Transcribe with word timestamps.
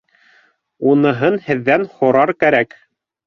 Уныһын 0.93 1.37
һеҙҙән 1.49 1.85
һорар 1.99 2.35
кәрәк! 2.45 2.77